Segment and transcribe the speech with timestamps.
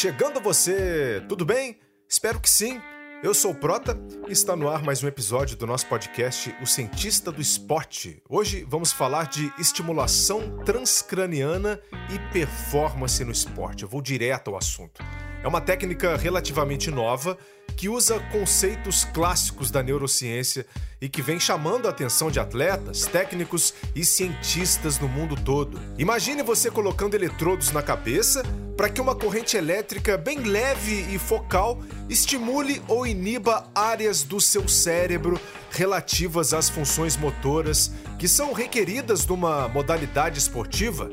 [0.00, 1.76] Chegando você, tudo bem?
[2.08, 2.80] Espero que sim.
[3.20, 3.98] Eu sou o Prota
[4.28, 8.22] e está no ar mais um episódio do nosso podcast O Cientista do Esporte.
[8.28, 11.80] Hoje vamos falar de estimulação transcraniana
[12.14, 13.82] e performance no esporte.
[13.82, 15.02] Eu vou direto ao assunto.
[15.42, 17.36] É uma técnica relativamente nova
[17.78, 20.66] que usa conceitos clássicos da neurociência
[21.00, 25.80] e que vem chamando a atenção de atletas, técnicos e cientistas no mundo todo.
[25.96, 28.42] Imagine você colocando eletrodos na cabeça
[28.76, 34.66] para que uma corrente elétrica bem leve e focal estimule ou iniba áreas do seu
[34.66, 41.08] cérebro relativas às funções motoras que são requeridas numa modalidade esportiva,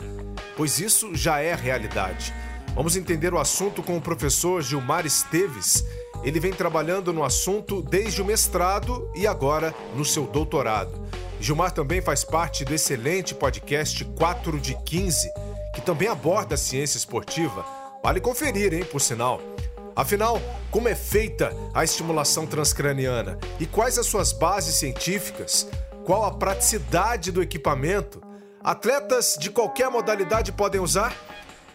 [0.57, 2.34] pois isso já é realidade.
[2.73, 5.85] Vamos entender o assunto com o professor Gilmar Esteves.
[6.26, 11.07] Ele vem trabalhando no assunto desde o mestrado e agora no seu doutorado.
[11.40, 15.31] Gilmar também faz parte do excelente podcast 4 de 15,
[15.76, 17.63] que também aborda a ciência esportiva.
[18.03, 19.40] Vale conferir, hein, por sinal.
[19.96, 25.68] Afinal, como é feita a estimulação transcraniana e quais as suas bases científicas?
[26.03, 28.20] Qual a praticidade do equipamento?
[28.63, 31.15] Atletas de qualquer modalidade podem usar?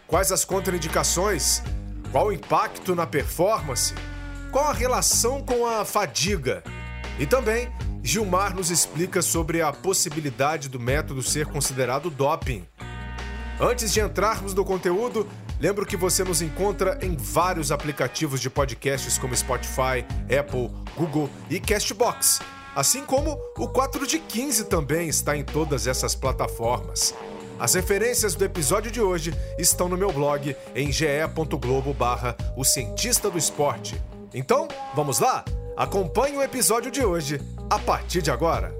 [0.08, 1.62] Quais as contraindicações?
[2.10, 3.94] Qual o impacto na performance?
[4.50, 6.64] Qual a relação com a fadiga?
[7.20, 12.66] E também, Gilmar nos explica sobre a possibilidade do método ser considerado doping.
[13.60, 15.28] Antes de entrarmos no conteúdo,
[15.60, 21.60] lembro que você nos encontra em vários aplicativos de podcasts como Spotify, Apple, Google e
[21.60, 22.40] Castbox.
[22.74, 27.14] Assim como o 4 de 15 também está em todas essas plataformas.
[27.56, 33.30] As referências do episódio de hoje estão no meu blog em ge.globo barra o cientista
[33.30, 34.00] do esporte.
[34.32, 35.44] Então, vamos lá?
[35.76, 38.72] Acompanhe o episódio de hoje a partir de agora.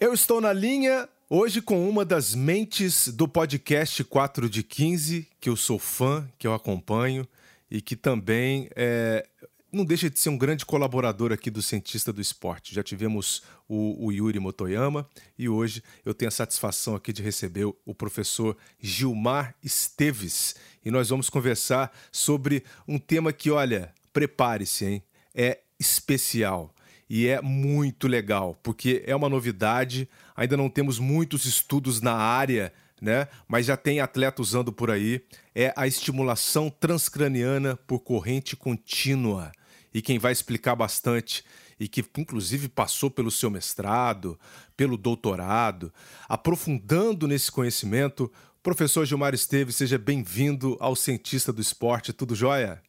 [0.00, 5.50] Eu estou na linha hoje com uma das mentes do podcast 4 de 15, que
[5.50, 7.28] eu sou fã, que eu acompanho
[7.70, 9.26] e que também é,
[9.74, 12.74] não deixa de ser um grande colaborador aqui do Cientista do Esporte.
[12.74, 15.08] Já tivemos o, o, Yuri Motoyama
[15.38, 21.08] e hoje eu tenho a satisfação aqui de receber o professor Gilmar Esteves e nós
[21.08, 25.02] vamos conversar sobre um tema que, olha, prepare-se, hein?
[25.34, 26.72] É especial
[27.10, 32.72] e é muito legal, porque é uma novidade, ainda não temos muitos estudos na área
[33.04, 33.28] né?
[33.46, 35.20] Mas já tem atleta usando por aí.
[35.54, 39.52] É a estimulação transcraniana por corrente contínua.
[39.94, 41.44] E quem vai explicar bastante
[41.78, 44.38] e que inclusive passou pelo seu mestrado,
[44.76, 45.92] pelo doutorado,
[46.28, 48.30] aprofundando nesse conhecimento,
[48.62, 52.12] professor Gilmar Esteves, seja bem-vindo ao Cientista do Esporte.
[52.12, 52.82] Tudo jóia?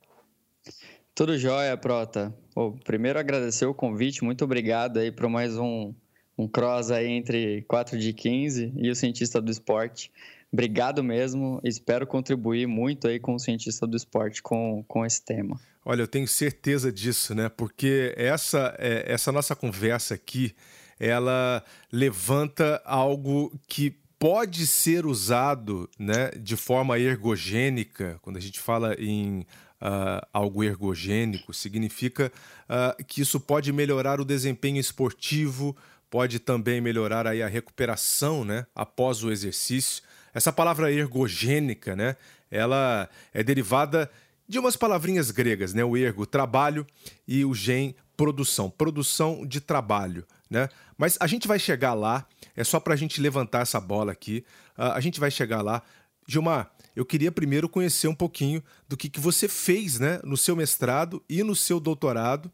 [1.13, 2.35] Tudo jóia, Prota.
[2.55, 5.93] Bom, primeiro agradecer o convite, muito obrigado aí por mais um
[6.37, 10.11] um cross aí entre 4 de 15 e o cientista do esporte.
[10.51, 15.59] Obrigado mesmo, espero contribuir muito aí com o cientista do esporte com, com esse tema.
[15.87, 17.47] Olha, eu tenho certeza disso, né?
[17.47, 20.55] Porque essa, é, essa nossa conversa aqui,
[20.99, 28.95] ela levanta algo que pode ser usado né, de forma ergogênica, quando a gente fala
[28.97, 29.41] em
[29.81, 32.31] uh, algo ergogênico, significa
[32.67, 35.75] uh, que isso pode melhorar o desempenho esportivo,
[36.09, 40.01] pode também melhorar aí a recuperação, né, após o exercício.
[40.33, 42.15] Essa palavra ergogênica, né,
[42.49, 44.09] ela é derivada
[44.47, 46.85] de umas palavrinhas gregas, né, o ergo, trabalho,
[47.27, 50.69] e o gen, produção, produção de trabalho, né?
[50.97, 52.25] Mas a gente vai chegar lá,
[52.55, 54.45] é só para a gente levantar essa bola aqui,
[54.77, 55.81] uh, a gente vai chegar lá.
[56.27, 60.55] Gilmar, eu queria primeiro conhecer um pouquinho do que, que você fez né, no seu
[60.55, 62.45] mestrado e no seu doutorado,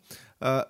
[0.42, 0.68] uh,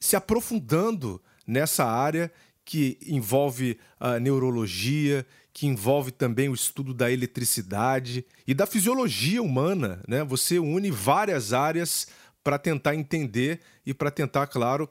[0.00, 2.32] se aprofundando nessa área
[2.64, 10.02] que envolve a neurologia, que envolve também o estudo da eletricidade e da fisiologia humana.
[10.08, 10.24] Né?
[10.24, 12.06] Você une várias áreas
[12.42, 14.88] para tentar entender e para tentar, claro,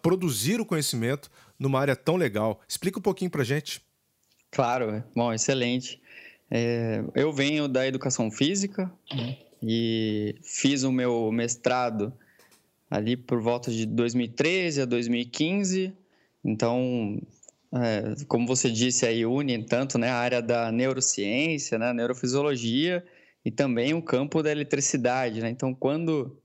[0.00, 2.60] produzir o conhecimento numa área tão legal.
[2.66, 3.82] Explica um pouquinho para gente.
[4.50, 6.00] Claro, bom, excelente.
[6.50, 9.36] É, eu venho da educação física né?
[9.62, 12.12] e fiz o meu mestrado
[12.90, 15.92] ali por volta de 2013 a 2015.
[16.44, 17.20] Então,
[17.74, 23.04] é, como você disse aí, une tanto né, a área da neurociência, né, neurofisiologia
[23.44, 25.40] e também o campo da eletricidade.
[25.40, 25.50] Né?
[25.50, 26.38] Então, quando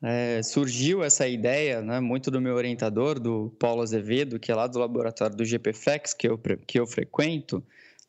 [0.00, 4.68] é, surgiu essa ideia, né, muito do meu orientador, do Paulo Azevedo, que é lá
[4.68, 7.62] do laboratório do GPFEX, que eu, que eu frequento,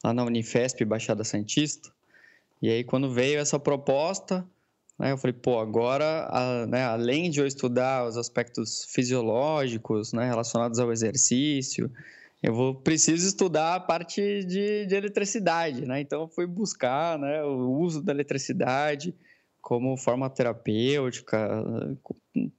[0.04, 1.90] lá na Unifesp, Baixada Santista.
[2.62, 4.46] E aí, quando veio essa proposta,
[5.00, 10.28] né, eu falei, pô, agora, a, né, além de eu estudar os aspectos fisiológicos né,
[10.28, 11.92] relacionados ao exercício,
[12.44, 16.02] eu vou preciso estudar a parte de, de eletricidade, né?
[16.02, 19.16] Então, eu fui buscar né, o uso da eletricidade
[19.62, 21.64] como forma terapêutica,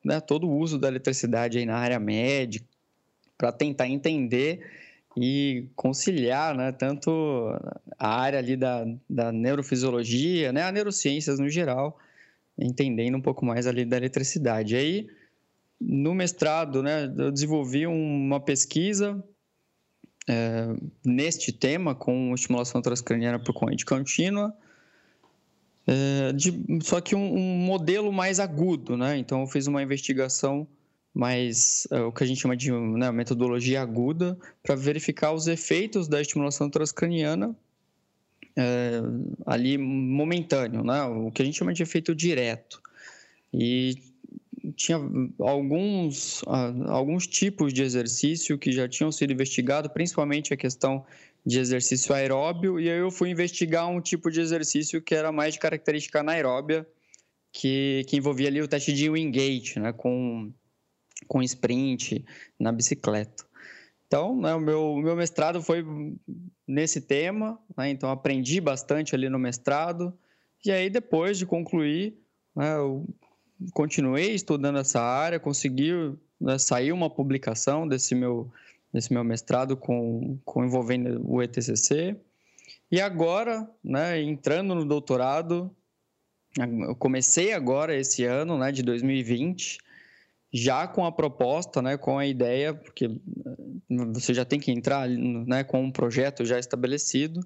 [0.03, 2.67] né, todo o uso da eletricidade aí na área médica,
[3.37, 4.67] para tentar entender
[5.19, 7.11] e conciliar né, tanto
[7.99, 11.99] a área ali da, da neurofisiologia, né, a neurociências no geral,
[12.59, 14.77] entendendo um pouco mais ali da eletricidade.
[14.77, 15.07] Aí,
[15.79, 19.23] no mestrado, né, eu desenvolvi uma pesquisa
[20.29, 20.75] é,
[21.05, 24.55] neste tema com estimulação transcraniana por corrente contínua,
[25.87, 29.19] é, de, só que um, um, modelo mais agudo, né?
[29.19, 30.67] Então eu fiz uma investigação
[31.13, 36.09] mais é, o que a gente chama de né, metodologia aguda para verificar os efeitos
[36.09, 37.55] da estimulação transcraniana
[38.57, 39.01] é,
[39.45, 41.03] ali momentâneo, né?
[41.05, 42.81] O que a gente chama de efeito direto.
[43.53, 43.99] E
[44.73, 44.99] tinha
[45.41, 46.43] alguns,
[46.87, 51.05] alguns tipos de exercício que já tinham sido investigados, principalmente a questão
[51.45, 55.55] de exercício aeróbio, e aí eu fui investigar um tipo de exercício que era mais
[55.55, 56.87] de característica anaeróbia,
[57.53, 60.53] que, que envolvia ali o teste de wingate, né, com,
[61.29, 62.25] com sprint
[62.59, 63.45] na bicicleta.
[64.07, 65.85] Então, né, o meu, meu mestrado foi
[66.67, 70.17] nesse tema, né, então aprendi bastante ali no mestrado,
[70.65, 72.17] e aí depois de concluir,
[72.57, 73.07] né, eu
[73.73, 75.93] continuei estudando essa área, consegui
[76.41, 78.51] né, sair uma publicação desse meu
[78.93, 82.17] nesse meu mestrado com, com envolvendo o ETCC.
[82.93, 85.69] E agora, né, entrando no doutorado,
[86.57, 89.79] eu comecei agora esse ano, né, de 2020,
[90.53, 95.09] já com a proposta, né, com a ideia, porque eh, você já tem que entrar
[95.09, 97.41] né, com um projeto já estabelecido.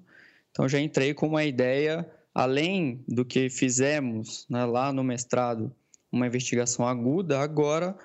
[0.51, 5.75] Então já entrei com uma ideia, além do que fizemos né, lá no mestrado,
[6.11, 7.95] uma investigação aguda, agora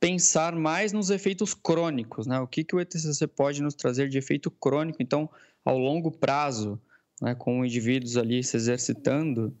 [0.00, 2.38] pensar mais nos efeitos crônicos, né?
[2.40, 5.28] O que, que o ETCC pode nos trazer de efeito crônico, então,
[5.64, 6.80] ao longo prazo,
[7.20, 9.54] né, com indivíduos ali se exercitando,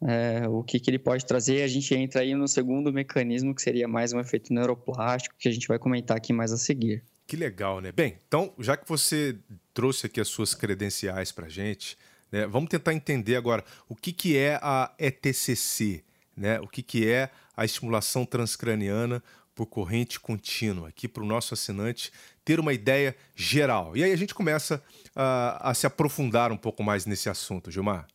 [0.00, 1.62] é, o que, que ele pode trazer.
[1.62, 5.52] A gente entra aí no segundo mecanismo, que seria mais um efeito neuroplástico, que a
[5.52, 7.02] gente vai comentar aqui mais a seguir.
[7.26, 7.90] Que legal, né?
[7.92, 9.36] Bem, então, já que você
[9.72, 11.96] trouxe aqui as suas credenciais para gente,
[12.30, 16.04] né, vamos tentar entender agora o que, que é a ETCC,
[16.36, 16.60] né?
[16.60, 19.22] o que, que é a estimulação transcraniana,
[19.54, 22.12] por corrente contínua, aqui para o nosso assinante
[22.44, 23.96] ter uma ideia geral.
[23.96, 24.82] E aí a gente começa
[25.14, 28.06] a, a se aprofundar um pouco mais nesse assunto, Gilmar.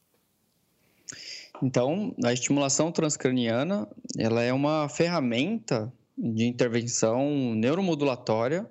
[1.63, 3.87] Então, a estimulação transcraniana
[4.17, 8.69] ela é uma ferramenta de intervenção neuromodulatória.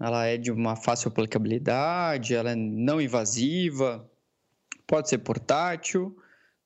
[0.00, 4.08] Ela é de uma fácil aplicabilidade, ela é não invasiva,
[4.86, 6.16] pode ser portátil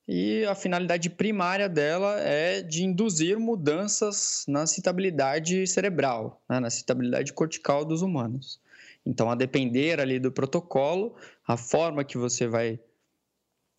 [0.07, 7.31] e a finalidade primária dela é de induzir mudanças na citabilidade cerebral, né, na citabilidade
[7.31, 8.59] cortical dos humanos.
[9.05, 11.15] Então, a depender ali do protocolo,
[11.47, 12.79] a forma que você vai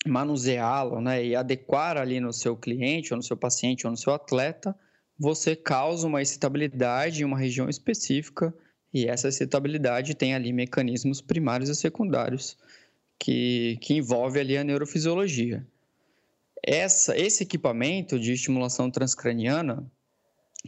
[0.07, 4.13] manuseá-lo né, e adequar ali no seu cliente, ou no seu paciente, ou no seu
[4.13, 4.75] atleta,
[5.19, 8.53] você causa uma excitabilidade em uma região específica
[8.93, 12.57] e essa excitabilidade tem ali mecanismos primários e secundários
[13.19, 15.67] que, que envolve ali a neurofisiologia.
[16.67, 19.85] Essa, esse equipamento de estimulação transcraniana,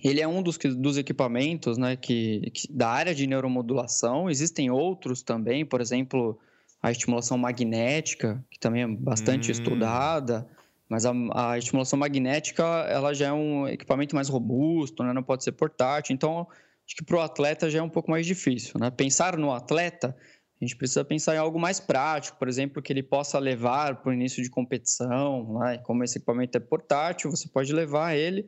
[0.02, 4.28] ele é um dos, dos equipamentos né, que, que, da área de neuromodulação.
[4.28, 6.38] Existem outros também, por exemplo,
[6.82, 9.52] a estimulação magnética, que também é bastante hum.
[9.52, 10.46] estudada.
[10.88, 15.12] Mas a, a, estimulação magnética, ela já é um equipamento mais robusto, né?
[15.12, 16.14] não pode ser portátil.
[16.14, 16.46] Então,
[16.86, 18.78] acho que para o atleta já é um pouco mais difícil.
[18.78, 18.90] Né?
[18.90, 20.14] Pensar no atleta
[20.60, 24.10] a gente precisa pensar em algo mais prático, por exemplo, que ele possa levar para
[24.10, 25.58] o início de competição.
[25.60, 25.78] Né?
[25.78, 28.46] Como esse equipamento é portátil, você pode levar ele,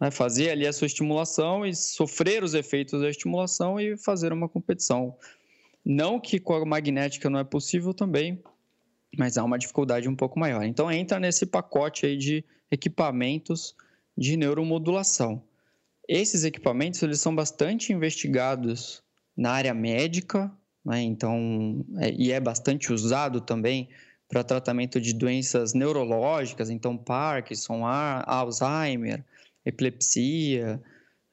[0.00, 0.12] né?
[0.12, 5.16] fazer ali a sua estimulação e sofrer os efeitos da estimulação e fazer uma competição.
[5.84, 8.40] Não que com a magnética não é possível também,
[9.18, 10.62] mas há uma dificuldade um pouco maior.
[10.62, 13.74] Então entra nesse pacote aí de equipamentos
[14.16, 15.42] de neuromodulação.
[16.08, 19.02] Esses equipamentos eles são bastante investigados
[19.36, 20.52] na área médica,
[20.84, 21.00] né?
[21.02, 23.88] Então, é, e é bastante usado também
[24.28, 29.24] para tratamento de doenças neurológicas, então Parkinson, Alzheimer,
[29.64, 30.82] epilepsia,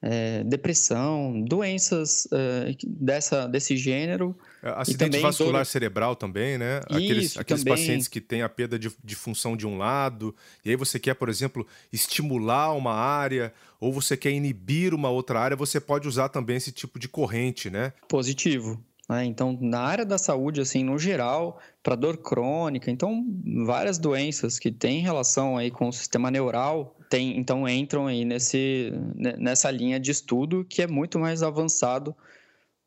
[0.02, 4.36] é, depressão, doenças é, dessa, desse gênero.
[4.62, 6.80] É, acidente vascular cerebral também, né?
[6.86, 7.78] Aqueles, Isso, aqueles também.
[7.78, 11.14] pacientes que têm a perda de, de função de um lado, e aí você quer,
[11.14, 16.28] por exemplo, estimular uma área, ou você quer inibir uma outra área, você pode usar
[16.28, 17.92] também esse tipo de corrente, né?
[18.08, 18.84] Positivo.
[19.12, 19.26] Né?
[19.26, 23.26] Então, na área da saúde, assim, no geral, para dor crônica, então
[23.66, 28.90] várias doenças que têm relação aí com o sistema neural, tem, então entram aí nesse,
[29.38, 32.16] nessa linha de estudo que é muito mais avançado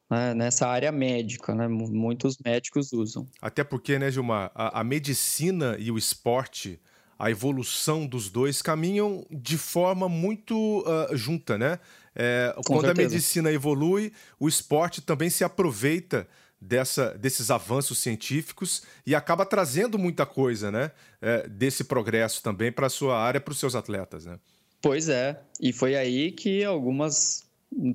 [0.10, 1.68] né, nessa área médica, né?
[1.68, 3.28] Muitos médicos usam.
[3.40, 6.80] Até porque, né, Gilmar, a, a medicina e o esporte
[7.18, 11.80] a evolução dos dois caminham de forma muito uh, junta, né?
[12.16, 13.08] É, quando certeza.
[13.08, 16.28] a medicina evolui, o esporte também se aproveita
[16.60, 20.92] dessa, desses avanços científicos e acaba trazendo muita coisa, né?
[21.22, 24.40] É, desse progresso também para a sua área, para os seus atletas, né?
[24.82, 27.46] Pois é, e foi aí que algumas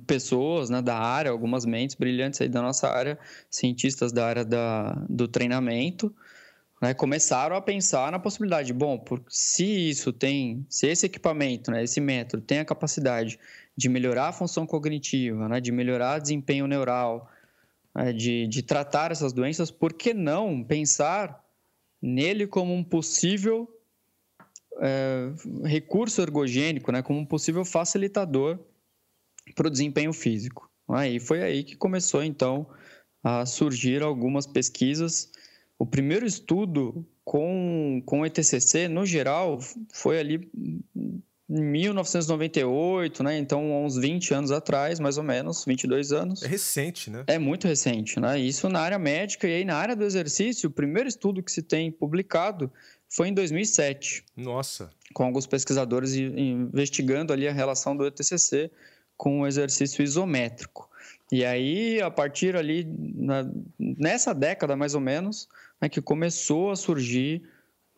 [0.07, 4.93] pessoas né, da área, algumas mentes brilhantes aí da nossa área, cientistas da área da,
[5.09, 6.15] do treinamento,
[6.81, 11.85] né, começaram a pensar na possibilidade, bom, por, se isso tem, se esse equipamento, né,
[11.85, 13.39] esse método tem a capacidade
[13.81, 17.31] de melhorar a função cognitiva, né, de melhorar o desempenho neural,
[17.95, 21.43] né, de, de tratar essas doenças, por que não pensar
[22.03, 23.67] nele como um possível
[24.83, 25.33] é,
[25.65, 28.59] recurso ergogênico, né, como um possível facilitador
[29.55, 30.71] para o desempenho físico.
[30.87, 31.13] Né?
[31.13, 32.67] E foi aí que começou, então,
[33.25, 35.33] a surgir algumas pesquisas
[35.79, 39.59] o primeiro estudo com, com ETCC, no geral,
[39.95, 40.51] foi ali
[41.51, 43.37] 1998, né?
[43.37, 46.43] Então, uns 20 anos atrás, mais ou menos, 22 anos.
[46.45, 47.25] É recente, né?
[47.27, 48.39] É muito recente, né?
[48.39, 51.63] Isso na área médica e aí na área do exercício, o primeiro estudo que se
[51.63, 52.71] tem publicado
[53.09, 54.25] foi em 2007.
[54.37, 54.91] Nossa.
[55.13, 58.71] Com alguns pesquisadores investigando ali a relação do ETCC
[59.17, 60.89] com o exercício isométrico.
[61.33, 65.49] E aí, a partir ali, na, nessa década mais ou menos,
[65.81, 67.43] é que começou a surgir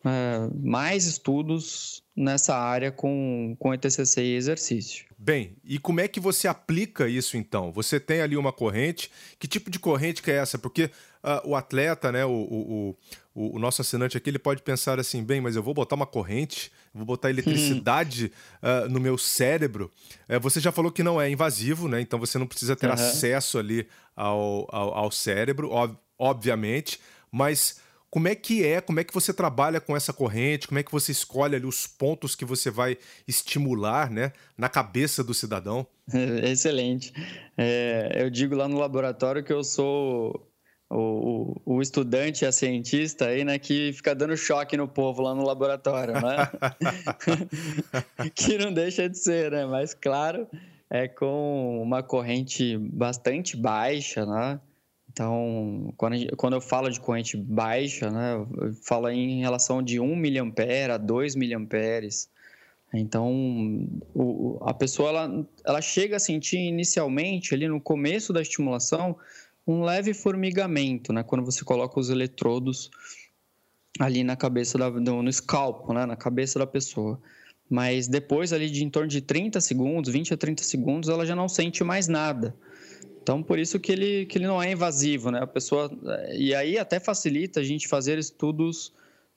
[0.03, 5.05] é, mais estudos nessa área com, com ETCC e exercício.
[5.17, 7.71] Bem, e como é que você aplica isso então?
[7.71, 10.57] Você tem ali uma corrente, que tipo de corrente que é essa?
[10.57, 10.91] Porque
[11.23, 12.97] uh, o atleta, né, o, o,
[13.33, 16.05] o, o, nosso assinante aqui, ele pode pensar assim, bem, mas eu vou botar uma
[16.05, 19.89] corrente, vou botar eletricidade uh, no meu cérebro.
[20.29, 22.01] Uh, você já falou que não é invasivo, né?
[22.01, 22.93] Então você não precisa ter uhum.
[22.93, 26.99] acesso ali ao, ao, ao cérebro, ob obviamente,
[27.31, 27.81] mas
[28.13, 30.91] como é que é, como é que você trabalha com essa corrente, como é que
[30.91, 32.95] você escolhe ali os pontos que você vai
[33.27, 35.87] estimular né, na cabeça do cidadão?
[36.47, 37.11] Excelente.
[37.57, 40.47] É, eu digo lá no laboratório que eu sou
[40.91, 45.43] o, o, estudante, a cientista aí, né, que fica dando choque no povo lá no
[45.43, 46.51] laboratório, né?
[48.35, 49.65] que não deixa de ser, né?
[49.65, 50.47] Mas claro,
[50.87, 54.59] é com uma corrente bastante baixa, né?
[55.13, 59.99] Então, quando, gente, quando eu falo de corrente baixa, né, eu falo em relação de
[59.99, 61.45] 1 mA a 2 mA.
[62.95, 69.15] Então, o, a pessoa ela, ela chega a sentir inicialmente, ali no começo da estimulação,
[69.67, 72.89] um leve formigamento, né, quando você coloca os eletrodos
[73.99, 77.21] ali na cabeça, da, no, no escalpo, né, na cabeça da pessoa.
[77.69, 81.35] Mas depois ali de em torno de 30 segundos, 20 a 30 segundos, ela já
[81.35, 82.55] não sente mais nada.
[83.23, 85.39] Então, por isso que ele, que ele não é invasivo, né?
[85.41, 85.89] A pessoa...
[86.33, 88.93] E aí até facilita a gente fazer estudos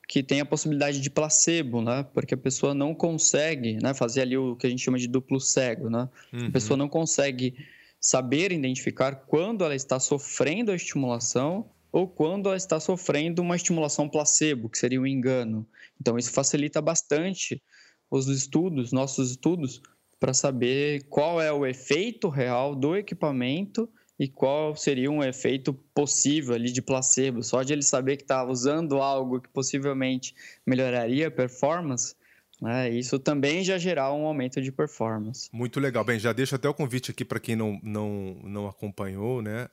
[0.08, 2.04] que tem a possibilidade de placebo, né?
[2.12, 5.40] Porque a pessoa não consegue né, fazer ali o que a gente chama de duplo
[5.40, 6.08] cego, né?
[6.32, 6.46] Uhum.
[6.46, 7.54] A pessoa não consegue
[8.00, 14.08] saber identificar quando ela está sofrendo a estimulação ou quando ela está sofrendo uma estimulação
[14.08, 15.66] placebo, que seria um engano.
[16.00, 17.62] Então, isso facilita bastante
[18.10, 19.80] os estudos, nossos estudos,
[20.18, 26.54] para saber qual é o efeito real do equipamento e qual seria um efeito possível
[26.54, 27.42] ali de placebo.
[27.42, 30.34] Só de ele saber que está usando algo que possivelmente
[30.66, 32.14] melhoraria a performance,
[32.60, 35.50] né, isso também já gerar um aumento de performance.
[35.52, 36.02] Muito legal.
[36.02, 39.68] Bem, já deixo até o convite aqui para quem não, não, não acompanhou né,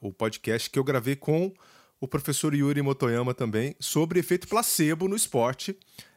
[0.00, 1.52] o podcast que eu gravei com
[2.00, 5.76] o professor Yuri Motoyama também sobre efeito placebo no esporte.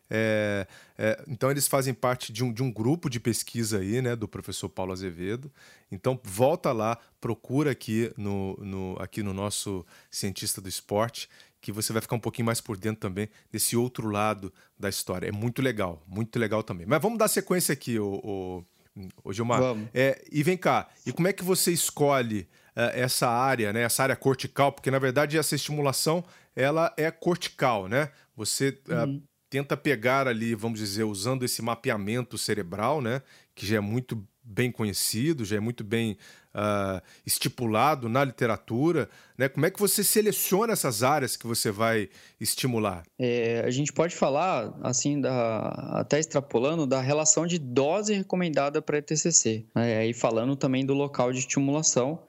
[0.10, 0.66] É,
[0.98, 4.28] é, então eles fazem parte de um, de um grupo de pesquisa aí, né, do
[4.28, 5.52] professor Paulo Azevedo.
[5.92, 11.92] Então volta lá, procura aqui no, no, aqui no nosso cientista do esporte, que você
[11.92, 15.28] vai ficar um pouquinho mais por dentro também desse outro lado da história.
[15.28, 16.86] É muito legal, muito legal também.
[16.86, 19.60] Mas vamos dar sequência aqui, o, o, o Gilmar.
[19.60, 19.90] Vamos.
[19.94, 24.04] É, e vem cá, e como é que você escolhe uh, essa área, né, essa
[24.04, 24.72] área cortical?
[24.72, 26.24] Porque na verdade essa estimulação
[26.56, 28.12] ela é cortical, né?
[28.36, 33.22] Você uh, uhum tenta pegar ali, vamos dizer, usando esse mapeamento cerebral, né,
[33.56, 36.18] que já é muito bem conhecido, já é muito bem
[36.56, 39.50] uh, estipulado na literatura, né?
[39.50, 43.04] Como é que você seleciona essas áreas que você vai estimular?
[43.20, 45.68] É, a gente pode falar, assim, da,
[46.00, 49.98] até extrapolando, da relação de dose recomendada para ETCC, né?
[49.98, 52.24] aí falando também do local de estimulação,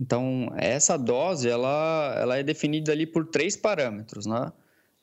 [0.00, 4.52] Então, essa dose, ela, ela é definida ali por três parâmetros, né?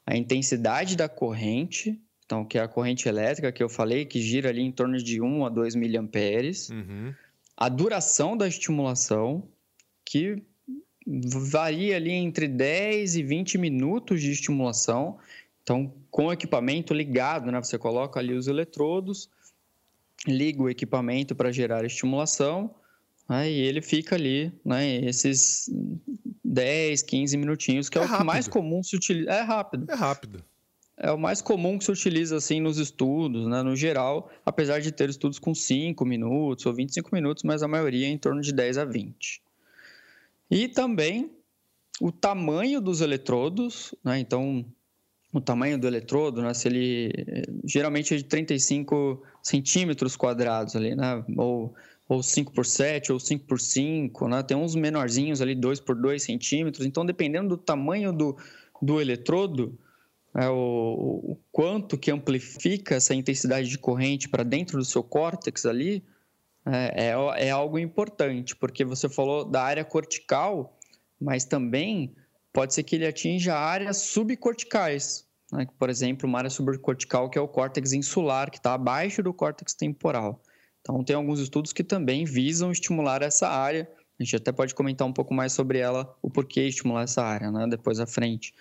[0.06, 4.50] A intensidade da corrente, então, que é a corrente elétrica que eu falei, que gira
[4.50, 6.70] ali em torno de 1 a 2 miliamperes.
[6.70, 7.14] Uhum.
[7.58, 9.48] A duração da estimulação,
[10.06, 10.42] que
[11.06, 15.18] varia ali entre 10 e 20 minutos de estimulação.
[15.64, 17.62] Então, com o equipamento ligado, né?
[17.62, 19.30] Você coloca ali os eletrodos,
[20.28, 22.74] liga o equipamento para gerar estimulação,
[23.28, 23.50] né?
[23.50, 24.96] e ele fica ali, né?
[24.98, 25.70] Esses
[26.52, 28.20] 10, 15 minutinhos, que é, é o rápido.
[28.20, 29.30] que mais comum se utiliza.
[29.32, 29.90] É rápido.
[29.90, 30.44] É rápido
[31.02, 34.92] é o mais comum que se utiliza assim nos estudos, né, no geral, apesar de
[34.92, 38.54] ter estudos com 5 minutos ou 25 minutos, mas a maioria é em torno de
[38.54, 39.42] 10 a 20.
[40.50, 41.32] E também
[42.00, 44.64] o tamanho dos eletrodos, né, então
[45.34, 47.12] o tamanho do eletrodo, né, se ele
[47.66, 51.74] geralmente é de 35 centímetros quadrados ali, né, ou,
[52.12, 55.96] ou 5 por 7 ou 5 por 5, né, tem uns menorzinhos ali 2 por
[55.96, 58.36] 2 centímetros, então dependendo do tamanho do,
[58.82, 59.80] do eletrodo,
[60.36, 65.66] é, o, o, quanto que amplifica essa intensidade de corrente para dentro do seu córtex
[65.66, 66.04] ali,
[66.66, 70.78] é, é, é, algo importante, porque você falou da área cortical,
[71.18, 72.14] mas também
[72.52, 75.26] pode ser que ele atinja áreas subcorticais.
[75.50, 75.66] Né?
[75.80, 79.74] Por exemplo, uma área subcortical que é o córtex insular, que está abaixo do córtex
[79.74, 80.42] temporal.
[80.82, 83.90] Então, tem alguns estudos que também visam estimular essa área.
[84.20, 87.52] A gente até pode comentar um pouco mais sobre ela, o porquê estimular essa área,
[87.52, 87.68] né?
[87.68, 88.54] depois à frente.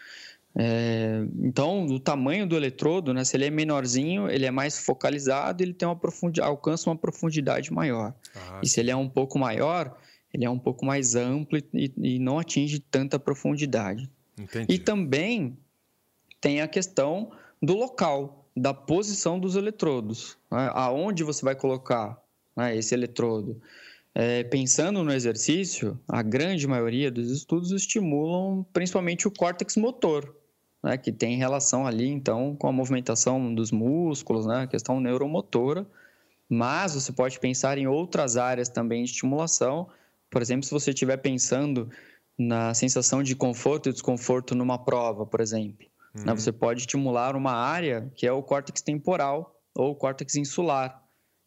[0.55, 5.62] É, então, o tamanho do eletrodo, né, se ele é menorzinho, ele é mais focalizado,
[5.62, 8.12] ele tem uma profundidade, alcança uma profundidade maior.
[8.35, 9.97] Ah, e se ele é um pouco maior,
[10.33, 14.11] ele é um pouco mais amplo e, e não atinge tanta profundidade.
[14.39, 14.75] Entendi.
[14.75, 15.57] E também
[16.41, 17.31] tem a questão
[17.62, 22.21] do local, da posição dos eletrodos, né, aonde você vai colocar
[22.57, 23.61] né, esse eletrodo.
[24.14, 30.35] É, pensando no exercício, a grande maioria dos estudos estimulam principalmente o córtex motor,
[30.83, 35.87] né, que tem relação ali, então, com a movimentação dos músculos, né, a questão neuromotora,
[36.48, 39.88] mas você pode pensar em outras áreas também de estimulação,
[40.29, 41.88] por exemplo, se você estiver pensando
[42.37, 46.25] na sensação de conforto e desconforto numa prova, por exemplo, uhum.
[46.25, 51.03] né, você pode estimular uma área que é o córtex temporal ou o córtex insular,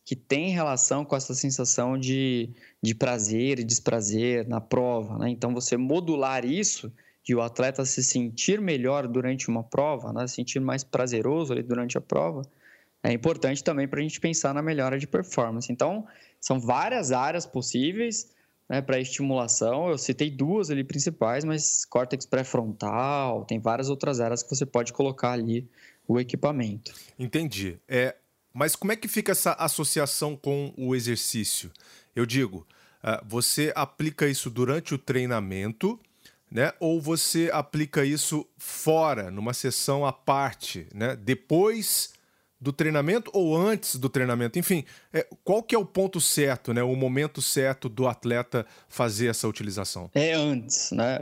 [0.05, 2.49] que tem relação com essa sensação de,
[2.81, 5.17] de prazer e desprazer na prova.
[5.19, 5.29] Né?
[5.29, 6.91] Então, você modular isso
[7.23, 10.27] de o atleta se sentir melhor durante uma prova, né?
[10.27, 12.41] se sentir mais prazeroso ali durante a prova,
[13.01, 15.71] é importante também para a gente pensar na melhora de performance.
[15.71, 16.05] Então,
[16.39, 18.32] são várias áreas possíveis
[18.69, 19.89] né, para estimulação.
[19.89, 24.93] Eu citei duas ali principais, mas córtex pré-frontal, tem várias outras áreas que você pode
[24.93, 25.67] colocar ali
[26.07, 26.93] o equipamento.
[27.17, 27.79] Entendi.
[27.87, 28.15] É,
[28.53, 31.71] mas como é que fica essa associação com o exercício?
[32.15, 32.67] Eu digo,
[33.03, 35.99] uh, você aplica isso durante o treinamento
[36.53, 36.71] né?
[36.79, 41.15] Ou você aplica isso fora, numa sessão à parte, né?
[41.15, 42.13] Depois
[42.63, 44.57] do treinamento ou antes do treinamento?
[44.57, 46.81] Enfim, é, qual que é o ponto certo, né?
[46.81, 50.09] O momento certo do atleta fazer essa utilização?
[50.15, 51.19] É antes, né?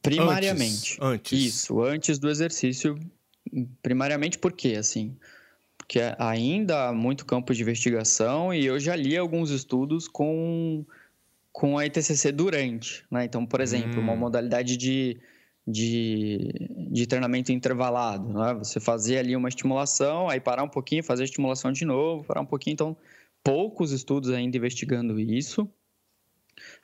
[0.00, 0.96] Primariamente.
[1.00, 1.32] Antes.
[1.32, 1.44] antes.
[1.44, 2.98] Isso, antes do exercício.
[3.82, 5.14] Primariamente por quê, assim?
[5.76, 10.84] Porque ainda há muito campo de investigação e eu já li alguns estudos com
[11.50, 13.24] com a ITCC durante, né?
[13.24, 14.04] Então, por exemplo, hum.
[14.04, 15.18] uma modalidade de,
[15.70, 18.54] de, de treinamento intervalado, né?
[18.54, 22.40] Você fazer ali uma estimulação, aí parar um pouquinho, fazer a estimulação de novo, parar
[22.40, 22.72] um pouquinho.
[22.72, 22.96] Então,
[23.44, 25.68] poucos estudos ainda investigando isso.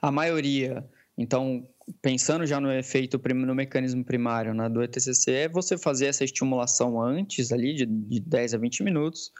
[0.02, 1.66] A maioria, então,
[2.02, 7.00] pensando já no efeito, no mecanismo primário né, do ETCC, é você fazer essa estimulação
[7.00, 9.32] antes ali, de, de 10 a 20 minutos,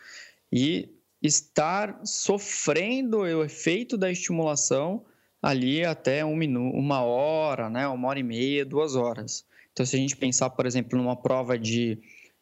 [0.50, 0.88] e
[1.22, 5.04] estar sofrendo o efeito da estimulação
[5.44, 9.44] ali até um minuto, uma hora, né, uma hora e meia, duas horas.
[9.74, 11.98] Então, se a gente pensar, por exemplo, numa prova de,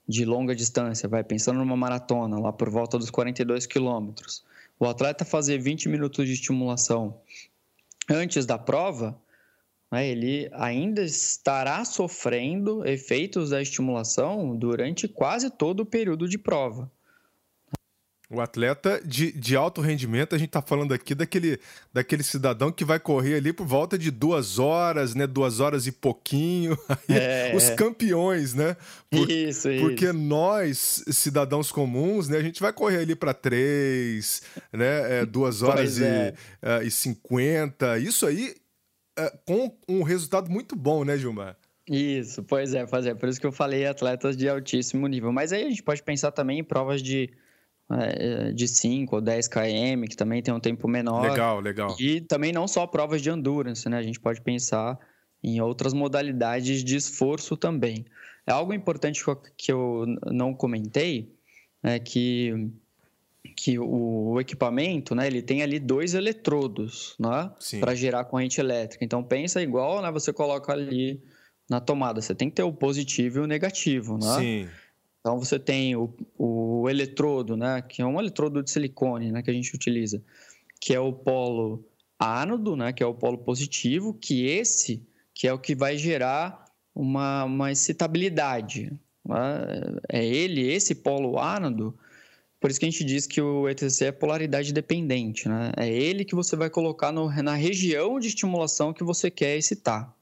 [0.08, 4.44] de longa distância, vai pensando numa maratona, lá por volta dos 42 quilômetros,
[4.78, 7.20] o atleta fazer 20 minutos de estimulação
[8.08, 9.20] antes da prova,
[9.90, 16.88] né, ele ainda estará sofrendo efeitos da estimulação durante quase todo o período de prova.
[18.32, 21.60] O atleta de, de alto rendimento, a gente está falando aqui daquele,
[21.92, 25.26] daquele cidadão que vai correr ali por volta de duas horas, né?
[25.26, 26.76] Duas horas e pouquinho.
[27.08, 28.74] É, os campeões, né?
[29.10, 29.84] Por, isso, isso.
[29.84, 32.38] Porque nós, cidadãos comuns, né?
[32.38, 34.42] A gente vai correr ali para três,
[34.72, 35.20] né?
[35.20, 36.34] É, duas horas e, é.
[36.62, 37.98] uh, e cinquenta.
[37.98, 38.54] Isso aí
[39.18, 41.56] uh, com um resultado muito bom, né, Gilmar?
[41.86, 43.14] Isso, pois é, fazer.
[43.16, 45.32] Por isso que eu falei atletas de altíssimo nível.
[45.32, 47.34] Mas aí a gente pode pensar também em provas de é,
[48.54, 51.22] de 5 ou 10 km, que também tem um tempo menor.
[51.22, 51.96] Legal, legal.
[51.98, 53.98] E também não só provas de endurance, né?
[53.98, 54.98] A gente pode pensar
[55.42, 58.04] em outras modalidades de esforço também.
[58.46, 59.22] É algo importante
[59.56, 61.32] que eu não comentei,
[61.82, 62.70] é que
[63.56, 67.50] que o, equipamento, né, ele tem ali dois eletrodos, né,
[67.80, 69.04] para gerar corrente elétrica.
[69.04, 71.20] Então pensa igual, né, você coloca ali
[71.68, 74.38] na tomada, você tem que ter o positivo e o negativo, né?
[74.38, 74.68] Sim.
[75.22, 79.50] Então você tem o, o eletrodo, né, que é um eletrodo de silicone, né, que
[79.50, 80.20] a gente utiliza,
[80.80, 85.52] que é o polo ánodo, né, que é o polo positivo, que esse que é
[85.52, 88.92] o que vai gerar uma, uma excitabilidade.
[89.24, 89.36] Né?
[90.08, 91.96] É ele, esse polo ánodo,
[92.60, 95.72] por isso que a gente diz que o ETC é polaridade dependente, né?
[95.76, 100.14] É ele que você vai colocar no, na região de estimulação que você quer excitar.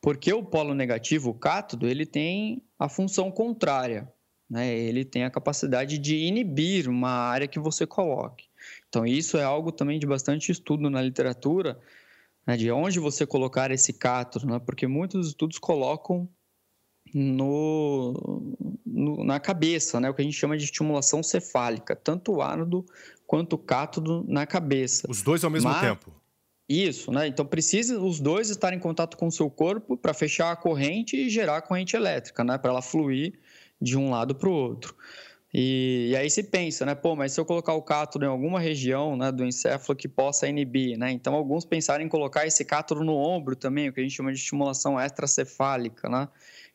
[0.00, 4.08] Porque o polo negativo, o cátodo, ele tem a função contrária,
[4.52, 4.70] né?
[4.70, 8.44] Ele tem a capacidade de inibir uma área que você coloque.
[8.86, 11.80] Então isso é algo também de bastante estudo na literatura,
[12.46, 12.54] né?
[12.54, 14.58] de onde você colocar esse cátodo, né?
[14.58, 16.28] Porque muitos estudos colocam
[17.14, 20.10] no, no, na cabeça, né?
[20.10, 22.84] o que a gente chama de estimulação cefálica, tanto o ánodo
[23.26, 25.10] quanto o cátodo na cabeça.
[25.10, 26.12] Os dois ao mesmo Mas, tempo.
[26.68, 27.26] Isso, né?
[27.26, 31.16] Então precisa os dois estarem em contato com o seu corpo para fechar a corrente
[31.16, 32.58] e gerar a corrente elétrica, né?
[32.58, 33.40] Para ela fluir
[33.82, 34.94] de um lado para o outro.
[35.52, 36.94] E, e, aí se pensa, né?
[36.94, 40.48] Pô, mas se eu colocar o cátodo em alguma região né, do encéfalo que possa
[40.48, 41.10] inibir, né?
[41.10, 44.32] Então alguns pensaram em colocar esse cátodo no ombro também, o que a gente chama
[44.32, 46.26] de estimulação extracefálica, né?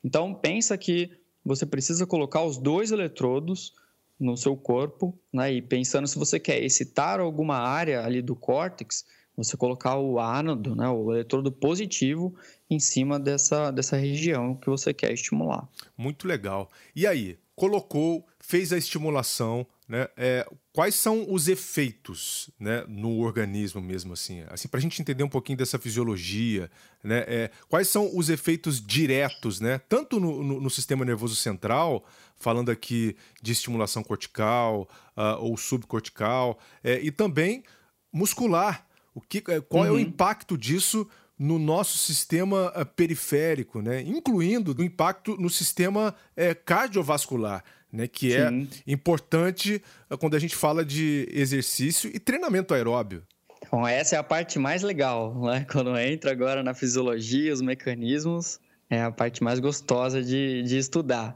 [0.03, 1.09] Então, pensa que
[1.43, 3.73] você precisa colocar os dois eletrodos
[4.19, 5.53] no seu corpo, né?
[5.53, 9.05] E pensando se você quer excitar alguma área ali do córtex,
[9.37, 12.35] você colocar o ánodo, né, o eletrodo positivo,
[12.69, 15.67] em cima dessa, dessa região que você quer estimular.
[15.97, 16.69] Muito legal.
[16.95, 20.07] E aí, colocou, fez a estimulação, né?
[20.17, 24.43] É, quais são os efeitos né, no organismo mesmo assim?
[24.49, 26.69] assim Para a gente entender um pouquinho dessa fisiologia,
[27.03, 27.23] né?
[27.27, 29.79] É, quais são os efeitos diretos, né?
[29.89, 36.59] Tanto no, no, no sistema nervoso central, falando aqui de estimulação cortical uh, ou subcortical,
[36.83, 37.63] é, e também
[38.11, 38.85] muscular.
[39.15, 39.87] O que, é, qual uhum.
[39.87, 39.99] é o uhum.
[39.99, 44.01] impacto disso no nosso sistema uh, periférico, né?
[44.01, 48.07] incluindo o impacto no sistema uh, cardiovascular né?
[48.07, 48.67] Que é Sim.
[48.87, 53.23] é importante eh, quando a gente fala de exercício e treinamento aeróbio.
[53.71, 55.65] Bom, essa é a parte mais legal, né?
[55.71, 61.35] Quando entra agora na fisiologia, os mecanismos, é a parte mais gostosa de, de estudar.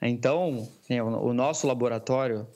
[0.00, 2.46] Então, né, o nosso laboratório,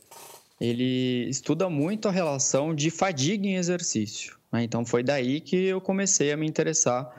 [0.61, 4.39] ele estuda muito a relação de fadiga em exercício.
[4.53, 4.65] Né?
[4.65, 7.11] Então, foi daí que eu comecei a me interessar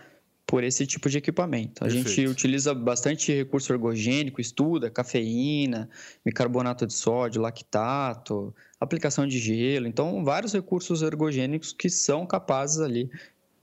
[0.45, 1.81] por esse tipo de equipamento.
[1.81, 2.09] A Perfeito.
[2.09, 5.89] gente utiliza bastante recurso ergogênico, estuda cafeína,
[6.25, 9.87] bicarbonato de sódio, lactato, aplicação de gelo.
[9.87, 13.09] Então, vários recursos ergogênicos que são capazes ali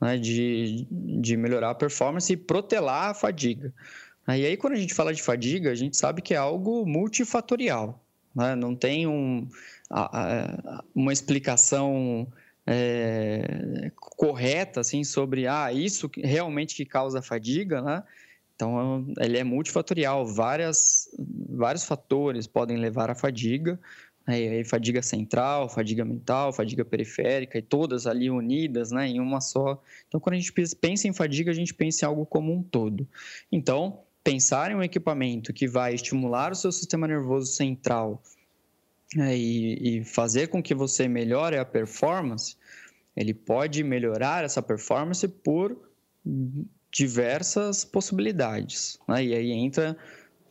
[0.01, 3.73] né, de, de melhorar a performance e protelar a fadiga.
[4.27, 8.03] E aí, quando a gente fala de fadiga, a gente sabe que é algo multifatorial.
[8.35, 8.55] Né?
[8.55, 9.49] Não tem um,
[10.95, 12.27] uma explicação
[12.71, 18.03] é, correta assim sobre ah isso realmente que causa fadiga, né?
[18.55, 21.09] Então ele é multifatorial, várias
[21.49, 23.81] vários fatores podem levar à fadiga,
[24.27, 24.63] né?
[24.65, 29.83] fadiga central, fadiga mental, fadiga periférica e todas ali unidas, né, em uma só.
[30.07, 33.09] Então quando a gente pensa em fadiga, a gente pensa em algo como um todo.
[33.51, 38.23] Então pensar em um equipamento que vai estimular o seu sistema nervoso central
[39.17, 42.58] é, e, e fazer com que você melhore a performance,
[43.19, 45.77] ele pode melhorar essa performance por
[46.91, 48.99] diversas possibilades.
[49.09, 49.25] Né?
[49.25, 49.97] E aí entra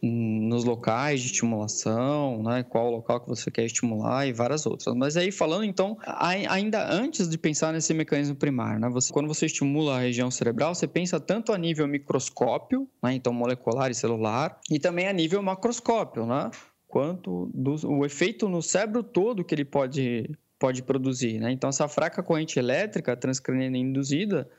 [0.04, 2.64] nos locais de estimulação, né?
[2.64, 4.94] qual local que você quer estimular e várias outras.
[4.96, 8.90] Mas aí falando então, ainda antes de pensar nesse mecanismo primário, né?
[8.90, 13.14] você, quando você estimula a região cerebral, você pensa tanto a nível microscópio, né?
[13.14, 16.52] então molecular e celular, e também a nível macroscópio, né?
[16.88, 21.40] quanto do, o efeito no cérebro todo que ele pode, pode produzir.
[21.40, 21.52] Né?
[21.52, 24.50] Então, essa fraca corrente elétrica transcraniana induzida,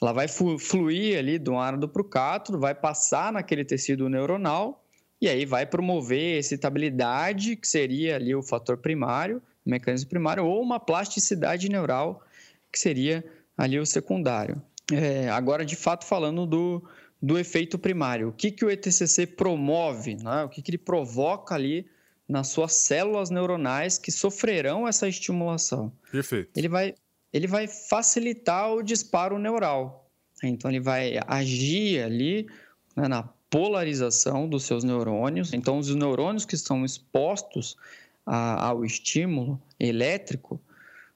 [0.00, 4.84] ela vai fluir ali do ánodo para o cátodo, vai passar naquele tecido neuronal
[5.20, 10.60] e aí vai promover excitabilidade, que seria ali o fator primário, o mecanismo primário, ou
[10.60, 12.24] uma plasticidade neural,
[12.72, 13.24] que seria
[13.56, 14.60] ali o secundário.
[14.92, 16.82] É, agora, de fato, falando do,
[17.22, 18.30] do efeito primário.
[18.30, 20.42] O que, que o ETCC promove, né?
[20.42, 21.86] o que, que ele provoca ali
[22.28, 25.92] nas suas células neuronais que sofrerão essa estimulação.
[26.10, 26.50] Perfeito.
[26.56, 26.94] Ele vai,
[27.32, 30.10] ele vai facilitar o disparo neural.
[30.42, 32.48] Então, ele vai agir ali
[32.96, 35.52] né, na polarização dos seus neurônios.
[35.52, 37.76] Então, os neurônios que estão expostos
[38.24, 40.60] a, ao estímulo elétrico,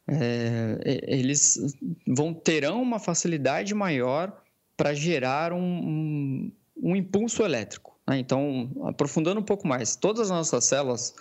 [0.07, 1.75] é, eles
[2.07, 4.40] vão terão uma facilidade maior
[4.77, 7.95] para gerar um, um, um, impulso elétrico.
[8.07, 8.19] Né?
[8.19, 11.14] Então, aprofundando um pouco mais, todas as nossas células,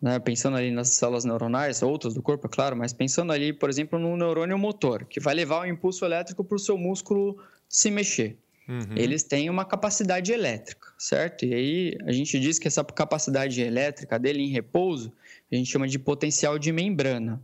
[0.00, 3.68] né, pensando ali nas células neuronais, outras do corpo, é claro, mas pensando ali, por
[3.68, 7.90] exemplo, no neurônio motor, que vai levar o impulso elétrico para o seu músculo se
[7.90, 8.36] mexer.
[8.68, 8.96] Uhum.
[8.96, 11.44] Eles têm uma capacidade elétrica, certo?
[11.44, 15.12] E aí a gente diz que essa capacidade elétrica dele em repouso
[15.50, 17.40] a gente chama de potencial de membrana.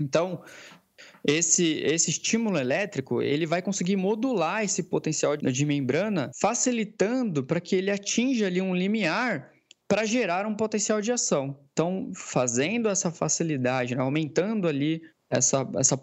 [0.00, 0.40] Então,
[1.24, 7.76] esse, esse estímulo elétrico ele vai conseguir modular esse potencial de membrana, facilitando para que
[7.76, 9.50] ele atinja ali um limiar
[9.86, 11.58] para gerar um potencial de ação.
[11.72, 15.00] Então, fazendo essa facilidade, né, aumentando ali
[15.30, 15.98] essa, essa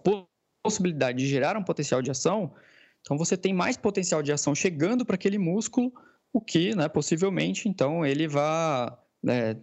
[0.63, 2.54] possibilidade de gerar um potencial de ação,
[3.01, 5.93] então você tem mais potencial de ação chegando para aquele músculo,
[6.34, 8.91] o que, né, possivelmente, então ele vai
[9.28, 9.56] é,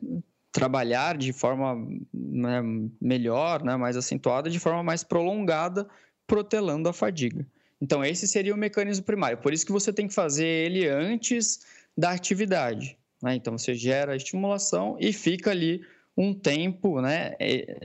[0.53, 1.75] trabalhar de forma
[2.12, 2.62] né,
[3.01, 5.88] melhor, né, mais acentuada, de forma mais prolongada,
[6.27, 7.45] protelando a fadiga.
[7.81, 9.38] Então esse seria o mecanismo primário.
[9.38, 11.61] Por isso que você tem que fazer ele antes
[11.97, 12.97] da atividade.
[13.21, 13.35] Né?
[13.35, 15.83] Então você gera a estimulação e fica ali
[16.17, 17.35] um tempo né,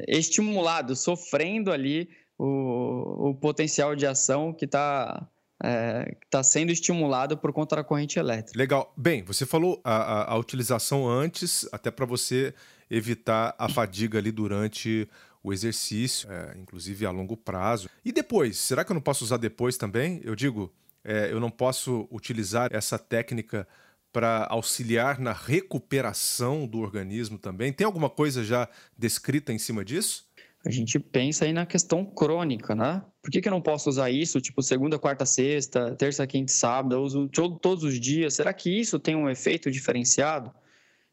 [0.07, 5.25] estimulado, sofrendo ali o, o potencial de ação que está
[5.63, 8.57] é, está sendo estimulado por conta da corrente elétrica.
[8.57, 8.93] Legal.
[8.95, 12.53] Bem, você falou a, a, a utilização antes, até para você
[12.89, 15.07] evitar a fadiga ali durante
[15.43, 17.89] o exercício, é, inclusive a longo prazo.
[18.03, 18.57] E depois?
[18.57, 20.21] Será que eu não posso usar depois também?
[20.23, 23.67] Eu digo, é, eu não posso utilizar essa técnica
[24.11, 27.71] para auxiliar na recuperação do organismo também?
[27.73, 28.67] Tem alguma coisa já
[28.97, 30.27] descrita em cima disso?
[30.67, 33.01] a gente pensa aí na questão crônica, né?
[33.27, 36.95] Por que, que eu não posso usar isso, tipo, segunda, quarta, sexta, terça, quinta sábado,
[36.95, 38.35] eu uso todos os dias?
[38.35, 40.49] Será que isso tem um efeito diferenciado?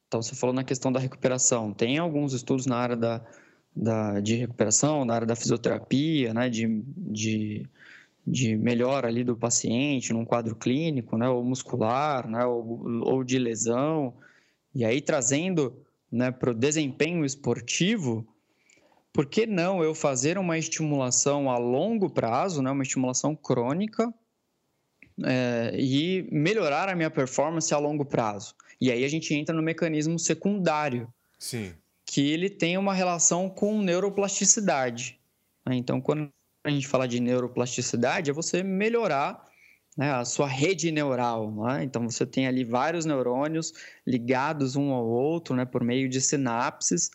[0.06, 1.72] Então, você falou na questão da recuperação.
[1.72, 3.20] Tem alguns estudos na área da,
[3.74, 6.48] da, de recuperação, na área da fisioterapia, né?
[6.48, 7.68] De, de,
[8.24, 11.28] de melhora ali do paciente num quadro clínico, né?
[11.28, 12.46] Ou muscular, né?
[12.46, 14.14] Ou, ou de lesão.
[14.72, 18.24] E aí, trazendo né, para o desempenho esportivo,
[19.14, 24.12] por que não eu fazer uma estimulação a longo prazo, né, uma estimulação crônica,
[25.24, 28.56] é, e melhorar a minha performance a longo prazo?
[28.80, 31.72] E aí a gente entra no mecanismo secundário, Sim.
[32.04, 35.16] que ele tem uma relação com neuroplasticidade.
[35.64, 35.76] Né?
[35.76, 36.28] Então, quando
[36.64, 39.44] a gente fala de neuroplasticidade, é você melhorar
[39.96, 41.52] né, a sua rede neural.
[41.52, 41.84] Né?
[41.84, 43.72] Então, você tem ali vários neurônios
[44.04, 47.12] ligados um ao outro né, por meio de sinapses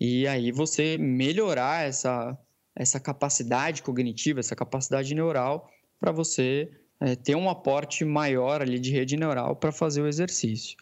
[0.00, 2.38] e aí você melhorar essa,
[2.74, 8.90] essa capacidade cognitiva, essa capacidade neural, para você é, ter um aporte maior ali de
[8.90, 10.76] rede neural para fazer o exercício.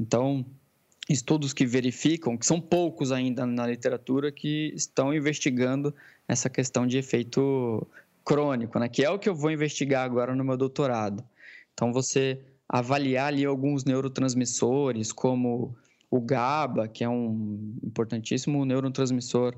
[0.00, 0.44] Então,
[1.08, 5.94] estudos que verificam, que são poucos ainda na literatura, que estão investigando
[6.26, 7.86] essa questão de efeito
[8.24, 8.88] crônico, né?
[8.88, 11.22] que é o que eu vou investigar agora no meu doutorado.
[11.74, 15.76] Então, você avaliar ali alguns neurotransmissores, como
[16.12, 19.56] o GABA, que é um importantíssimo neurotransmissor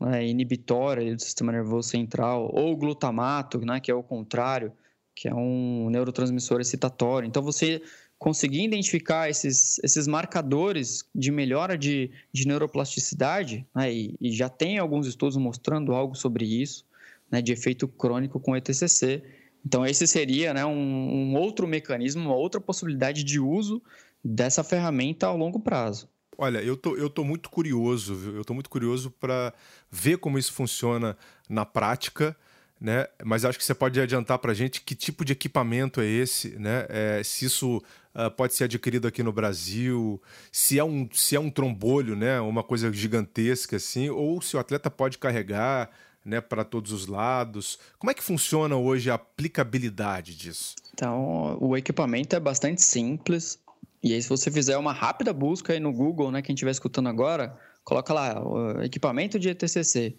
[0.00, 4.72] né, inibitório do sistema nervoso central, ou o glutamato, né, que é o contrário,
[5.14, 7.26] que é um neurotransmissor excitatório.
[7.28, 7.82] Então, você
[8.18, 14.78] conseguir identificar esses, esses marcadores de melhora de, de neuroplasticidade, né, e, e, já tem
[14.78, 16.86] alguns estudos mostrando algo sobre isso,
[17.30, 19.22] né, de efeito crônico com ETCC.
[19.66, 23.82] Então, esse seria né, um, um outro mecanismo, uma outra possibilidade de uso
[24.24, 26.08] dessa ferramenta ao longo prazo.
[26.36, 28.36] Olha, eu tô, eu tô muito curioso, viu?
[28.36, 29.52] eu tô muito curioso para
[29.90, 31.16] ver como isso funciona
[31.48, 32.34] na prática,
[32.80, 33.06] né?
[33.22, 36.58] Mas acho que você pode adiantar para a gente que tipo de equipamento é esse,
[36.58, 36.86] né?
[36.88, 37.82] É, se isso
[38.14, 42.40] uh, pode ser adquirido aqui no Brasil, se é um, se é um trombolho, né?
[42.40, 45.90] Uma coisa gigantesca assim, ou se o atleta pode carregar,
[46.24, 46.40] né?
[46.40, 47.78] Para todos os lados.
[47.98, 50.74] Como é que funciona hoje a aplicabilidade disso?
[50.94, 53.58] Então, o equipamento é bastante simples.
[54.02, 57.08] E aí, se você fizer uma rápida busca aí no Google, né, quem estiver escutando
[57.08, 58.42] agora, coloca lá,
[58.82, 60.16] equipamento de ETCC.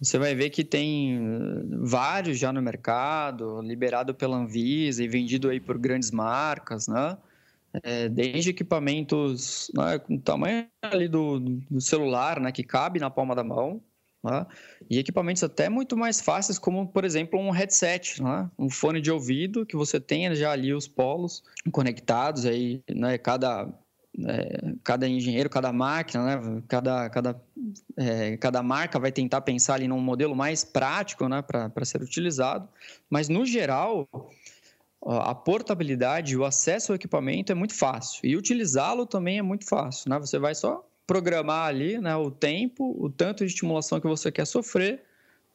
[0.00, 1.18] Você vai ver que tem
[1.80, 7.16] vários já no mercado, liberado pela Anvisa e vendido aí por grandes marcas, né?
[7.82, 13.34] É, desde equipamentos né, com tamanho ali do, do, celular, né, que cabe na palma
[13.34, 13.82] da mão,
[14.24, 14.46] né?
[14.88, 18.50] e equipamentos até muito mais fáceis, como, por exemplo, um headset, né?
[18.58, 23.18] um fone de ouvido, que você tenha já ali os polos conectados, aí, né?
[23.18, 23.68] cada,
[24.26, 26.62] é, cada engenheiro, cada máquina, né?
[26.66, 27.42] cada, cada,
[27.98, 31.42] é, cada marca vai tentar pensar ali num modelo mais prático né?
[31.42, 32.66] para ser utilizado,
[33.10, 34.08] mas, no geral,
[35.06, 40.08] a portabilidade, o acesso ao equipamento é muito fácil e utilizá-lo também é muito fácil.
[40.08, 40.18] Né?
[40.18, 44.46] Você vai só programar ali né, o tempo, o tanto de estimulação que você quer
[44.46, 45.02] sofrer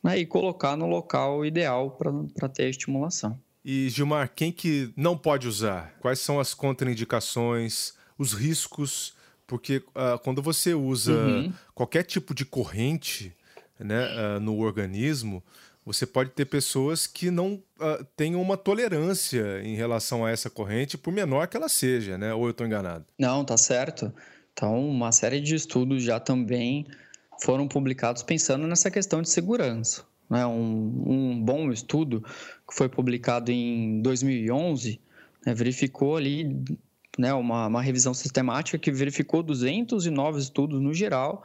[0.03, 1.97] né, e colocar no local ideal
[2.38, 3.39] para ter a estimulação.
[3.63, 5.93] E Gilmar, quem que não pode usar?
[5.99, 9.13] Quais são as contraindicações, os riscos?
[9.45, 11.53] Porque uh, quando você usa uhum.
[11.73, 13.35] qualquer tipo de corrente
[13.77, 15.43] né, uh, no organismo,
[15.85, 20.97] você pode ter pessoas que não uh, tenham uma tolerância em relação a essa corrente,
[20.97, 22.33] por menor que ela seja, né?
[22.33, 23.05] Ou eu estou enganado?
[23.17, 24.13] Não, tá certo.
[24.59, 26.85] Então, uma série de estudos já também
[27.41, 30.03] foram publicados pensando nessa questão de segurança.
[30.29, 30.45] Né?
[30.45, 32.21] Um, um bom estudo
[32.67, 34.99] que foi publicado em 2011
[35.45, 36.61] né, verificou ali
[37.17, 41.41] né, uma, uma revisão sistemática que verificou 209 estudos no geral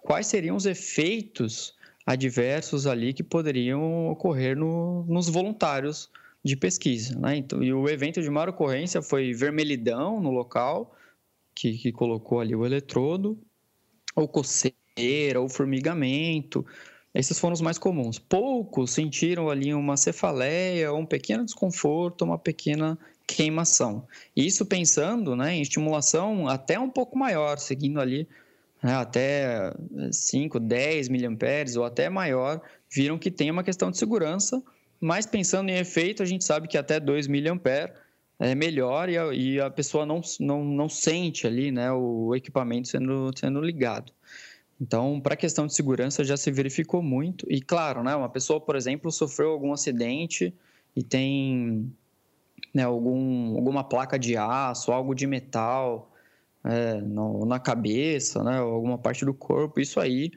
[0.00, 1.74] quais seriam os efeitos
[2.06, 6.08] adversos ali que poderiam ocorrer no, nos voluntários
[6.44, 7.18] de pesquisa.
[7.18, 7.38] Né?
[7.38, 10.94] Então, e o evento de maior ocorrência foi vermelhidão no local,
[11.54, 13.38] que, que colocou ali o eletrodo,
[14.14, 16.64] ou coceira, ou formigamento.
[17.14, 18.18] Esses foram os mais comuns.
[18.18, 24.06] Poucos sentiram ali uma cefaleia, um pequeno desconforto, uma pequena queimação.
[24.34, 28.26] Isso pensando né, em estimulação até um pouco maior, seguindo ali
[28.82, 29.72] né, até
[30.10, 32.60] 5, 10 miliamperes ou até maior,
[32.90, 34.62] viram que tem uma questão de segurança,
[35.00, 37.94] mas pensando em efeito, a gente sabe que até 2 miliamperes
[38.42, 42.88] é melhor e a, e a, pessoa não, não, não sente ali né, o equipamento
[42.88, 44.12] sendo, sendo ligado.
[44.80, 47.46] Então, para a questão de segurança já se verificou muito.
[47.48, 50.52] E claro, né, uma pessoa, por exemplo, sofreu algum acidente
[50.96, 51.94] e tem
[52.74, 56.10] né, algum, alguma placa de aço, algo de metal,
[56.64, 60.32] é, no, na cabeça, né, alguma parte do corpo, isso aí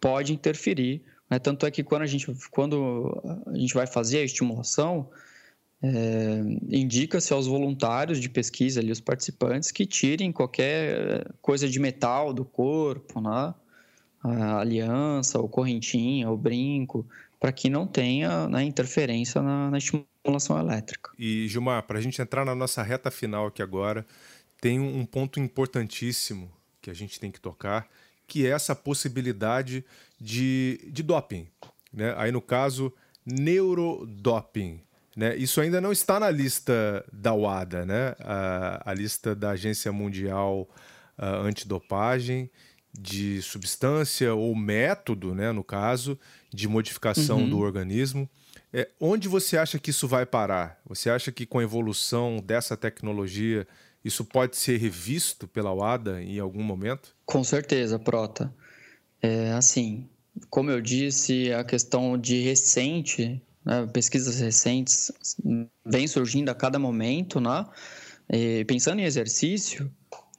[0.00, 1.02] pode interferir.
[1.28, 1.38] Né?
[1.38, 5.10] Tanto é que quando a gente, quando a gente vai fazer a estimulação,
[5.82, 12.32] é, indica-se aos voluntários de pesquisa, ali, os participantes, que tirem qualquer coisa de metal
[12.32, 13.54] do corpo, né?
[14.22, 17.06] a aliança, ou correntinha, ou brinco,
[17.38, 21.12] para que não tenha né, interferência na, na estimulação elétrica.
[21.18, 24.04] E, Gilmar, para a gente entrar na nossa reta final aqui agora,
[24.60, 27.88] tem um ponto importantíssimo que a gente tem que tocar,
[28.26, 29.84] que é essa possibilidade
[30.20, 31.46] de, de doping.
[31.92, 32.14] Né?
[32.16, 32.92] Aí, no caso,
[33.24, 34.80] neurodoping.
[35.16, 35.34] Né?
[35.36, 38.14] Isso ainda não está na lista da WADA, né?
[38.20, 40.68] a, a lista da Agência Mundial
[41.18, 42.50] uh, Antidopagem,
[42.98, 46.18] de substância ou método, né, no caso,
[46.52, 47.50] de modificação uhum.
[47.50, 48.28] do organismo.
[48.72, 50.80] É, onde você acha que isso vai parar?
[50.86, 53.66] Você acha que com a evolução dessa tecnologia
[54.04, 57.14] isso pode ser revisto pela WADA em algum momento?
[57.24, 58.52] Com certeza, Prota.
[59.20, 60.08] É, assim,
[60.48, 65.10] como eu disse, a questão de recente, né, pesquisas recentes
[65.84, 67.66] vem surgindo a cada momento, né?
[68.32, 69.90] E pensando em exercício,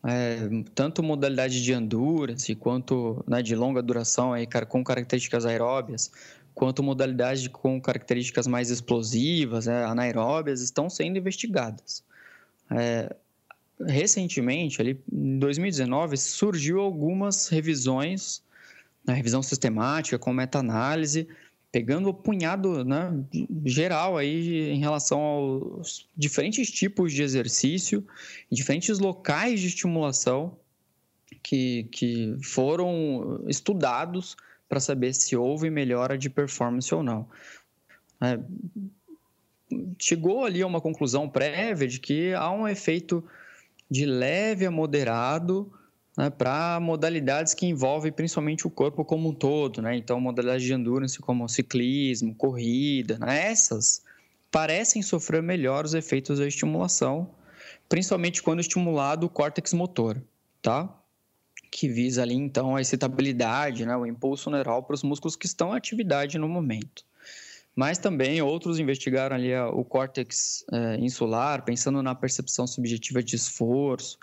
[0.06, 0.38] é,
[0.74, 6.12] tanto modalidade de endurance quanto né, de longa duração aí, com características aeróbias,
[6.56, 12.04] quanto modalidade com características mais explosivas, né, anaeróbias, estão sendo investigadas.
[12.72, 13.14] É,
[13.86, 18.42] recentemente, ali em 2019, surgiu algumas revisões,
[19.06, 21.28] né, revisão sistemática com meta-análise,
[21.78, 23.24] pegando o punhado né,
[23.64, 28.04] geral aí em relação aos diferentes tipos de exercício,
[28.52, 30.58] diferentes locais de estimulação
[31.44, 34.36] que, que foram estudados
[34.68, 37.28] para saber se houve melhora de performance ou não.
[38.22, 38.40] É,
[40.00, 43.24] chegou ali a uma conclusão prévia de que há um efeito
[43.88, 45.72] de leve a moderado
[46.18, 49.82] né, para modalidades que envolvem principalmente o corpo como um todo.
[49.82, 49.96] Né?
[49.96, 53.52] Então, modalidades de endurance como ciclismo, corrida, né?
[53.52, 54.02] essas
[54.52, 57.30] parecem sofrer melhor os efeitos da estimulação,
[57.88, 60.20] principalmente quando estimulado o córtex motor,
[60.62, 60.92] tá?
[61.70, 65.74] que visa ali então a excitabilidade, né, o impulso neural para os músculos que estão
[65.74, 67.06] em atividade no momento
[67.78, 74.18] mas também outros investigaram ali o córtex é, insular, pensando na percepção subjetiva de esforço,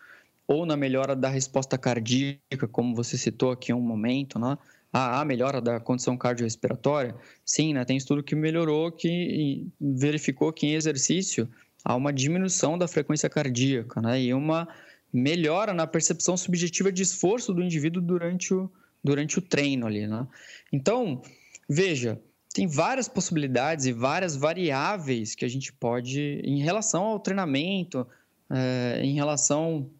[0.47, 4.59] ou na melhora da resposta cardíaca, como você citou aqui um momento, né?
[4.93, 7.85] A, a melhora da condição cardiorrespiratória, sim, né?
[7.85, 11.49] Tem estudo que melhorou, que verificou que em exercício
[11.85, 14.21] há uma diminuição da frequência cardíaca, né?
[14.21, 14.69] E uma
[15.13, 18.71] melhora na percepção subjetiva de esforço do indivíduo durante o,
[19.03, 20.27] durante o treino ali, né?
[20.73, 21.23] Então,
[21.69, 22.21] veja,
[22.53, 28.07] tem várias possibilidades e várias variáveis que a gente pode, em relação ao treinamento,
[28.51, 29.91] é, em relação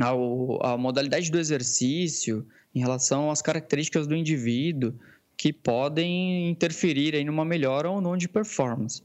[0.00, 4.94] ao, à modalidade do exercício, em relação às características do indivíduo,
[5.36, 9.02] que podem interferir em uma melhora ou não de performance.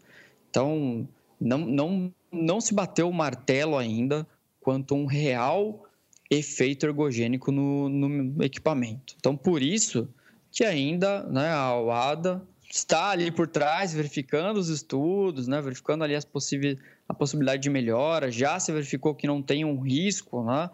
[0.49, 1.07] Então,
[1.39, 4.27] não, não, não se bateu o martelo ainda
[4.59, 5.85] quanto um real
[6.29, 9.15] efeito ergogênico no, no equipamento.
[9.17, 10.09] Então, por isso
[10.51, 12.41] que ainda né, a UADA
[12.75, 17.69] está ali por trás, verificando os estudos, né, verificando ali as possíveis, a possibilidade de
[17.69, 18.29] melhora.
[18.29, 20.69] Já se verificou que não tem um risco né,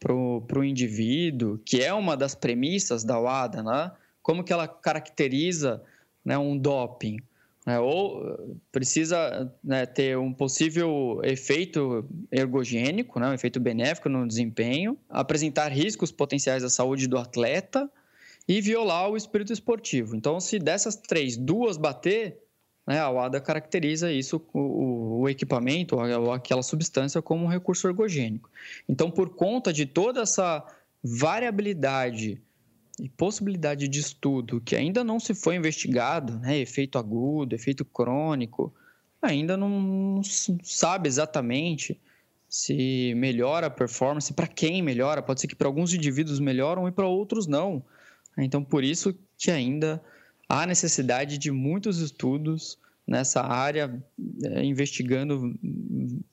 [0.00, 3.62] para o indivíduo, que é uma das premissas da UADA.
[3.62, 3.92] Né?
[4.22, 5.82] Como que ela caracteriza
[6.24, 7.18] né, um doping?
[7.66, 7.78] Né?
[7.78, 15.70] Ou precisa né, ter um possível efeito ergogênico, né, um efeito benéfico no desempenho, apresentar
[15.70, 17.90] riscos potenciais à saúde do atleta
[18.46, 20.14] e violar o espírito esportivo.
[20.14, 22.38] Então, se dessas três, duas bater,
[22.86, 28.50] né, a UADA caracteriza isso, o, o equipamento, ou aquela substância, como um recurso ergogênico.
[28.88, 30.64] Então, por conta de toda essa
[31.02, 32.40] variabilidade
[33.00, 38.72] e possibilidade de estudo que ainda não se foi investigado, né, efeito agudo, efeito crônico,
[39.20, 40.20] ainda não
[40.62, 41.98] sabe exatamente
[42.48, 46.92] se melhora a performance, para quem melhora, pode ser que para alguns indivíduos melhoram e
[46.92, 47.82] para outros não.
[48.38, 50.02] Então, por isso que ainda
[50.48, 54.02] há necessidade de muitos estudos nessa área,
[54.44, 55.54] é, investigando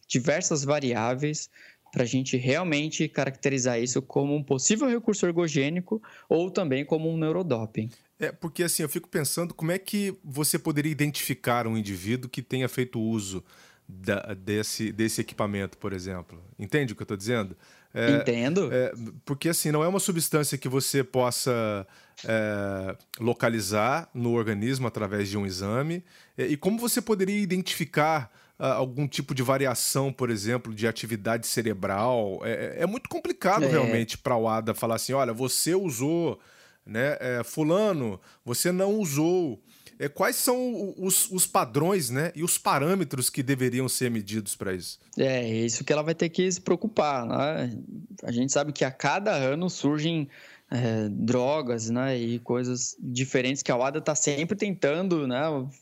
[0.08, 1.49] diversas variáveis
[1.91, 7.18] para a gente realmente caracterizar isso como um possível recurso ergogênico ou também como um
[7.18, 7.89] neurodoping.
[8.18, 12.41] É, porque assim, eu fico pensando como é que você poderia identificar um indivíduo que
[12.41, 13.43] tenha feito uso
[13.92, 16.42] da, desse, desse equipamento, por exemplo.
[16.58, 17.56] Entende o que eu estou dizendo?
[17.94, 18.70] É, Entendo.
[18.72, 18.94] É,
[19.26, 21.86] porque assim, não é uma substância que você possa
[22.26, 26.04] é, localizar no organismo através de um exame.
[26.38, 31.46] É, e como você poderia identificar uh, algum tipo de variação, por exemplo, de atividade
[31.48, 32.39] cerebral?
[32.44, 36.39] É, é, é muito complicado realmente para o ADA falar assim: olha, você usou,
[36.86, 37.18] né?
[37.44, 39.62] fulano, você não usou.
[40.00, 44.74] É, quais são os, os, padrões né, e os parâmetros que deveriam ser medidos para
[44.74, 45.00] isso?
[45.18, 47.26] É, isso que ela vai ter que se preocupar.
[47.26, 47.78] Né?
[48.24, 50.28] A gente sabe que a cada ano surgem
[50.72, 55.42] é, drogas né, e coisas diferentes que a UADA está sempre tentando né,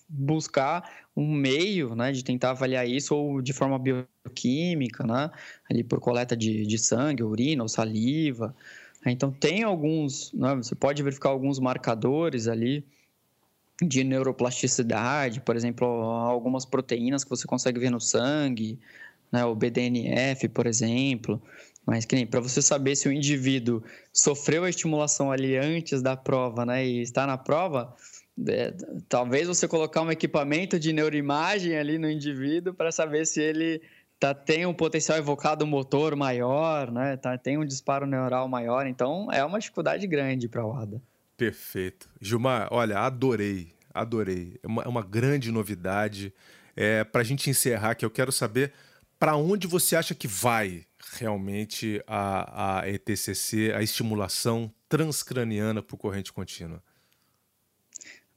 [0.10, 5.30] buscar um meio né, de tentar avaliar isso ou de forma bioquímica, né,
[5.70, 8.56] ali por coleta de, de sangue, urina ou saliva.
[9.06, 12.84] Então, tem alguns, né, você pode verificar alguns marcadores ali
[13.82, 18.80] de neuroplasticidade, por exemplo, algumas proteínas que você consegue ver no sangue,
[19.32, 21.42] né, o BDNF, por exemplo.
[21.86, 26.16] Mas que nem para você saber se o indivíduo sofreu a estimulação ali antes da
[26.16, 27.96] prova, né, e está na prova,
[28.48, 28.74] é,
[29.08, 33.82] talvez você colocar um equipamento de neuroimagem ali no indivíduo para saber se ele
[34.20, 38.86] tá, tem um potencial evocado motor maior, né, tá, tem um disparo neural maior.
[38.86, 41.02] Então é uma dificuldade grande para o ADA.
[41.40, 42.10] Perfeito.
[42.20, 44.60] Gilmar, olha, adorei, adorei.
[44.62, 46.34] É uma, é uma grande novidade.
[46.76, 48.74] É, para a gente encerrar, que eu quero saber
[49.18, 56.34] para onde você acha que vai realmente a, a ETCC, a estimulação transcraniana por corrente
[56.34, 56.84] contínua?